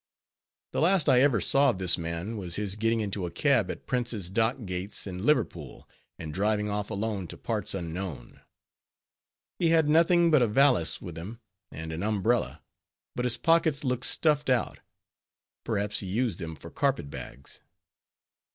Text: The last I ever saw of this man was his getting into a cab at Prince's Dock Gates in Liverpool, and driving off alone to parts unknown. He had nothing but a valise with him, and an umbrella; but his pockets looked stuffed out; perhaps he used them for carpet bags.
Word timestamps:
The 0.71 0.81
last 0.81 1.07
I 1.07 1.21
ever 1.21 1.39
saw 1.39 1.69
of 1.69 1.77
this 1.77 1.95
man 1.95 2.35
was 2.35 2.55
his 2.55 2.75
getting 2.75 3.01
into 3.01 3.27
a 3.27 3.29
cab 3.29 3.69
at 3.69 3.85
Prince's 3.85 4.31
Dock 4.31 4.65
Gates 4.65 5.05
in 5.05 5.27
Liverpool, 5.27 5.87
and 6.17 6.33
driving 6.33 6.71
off 6.71 6.89
alone 6.89 7.27
to 7.27 7.37
parts 7.37 7.75
unknown. 7.75 8.41
He 9.59 9.69
had 9.69 9.87
nothing 9.87 10.31
but 10.31 10.41
a 10.41 10.47
valise 10.47 11.01
with 11.03 11.19
him, 11.19 11.39
and 11.71 11.93
an 11.93 12.01
umbrella; 12.01 12.63
but 13.15 13.25
his 13.25 13.37
pockets 13.37 13.83
looked 13.83 14.05
stuffed 14.07 14.49
out; 14.49 14.79
perhaps 15.63 15.99
he 15.99 16.07
used 16.07 16.39
them 16.39 16.55
for 16.55 16.71
carpet 16.71 17.11
bags. 17.11 17.61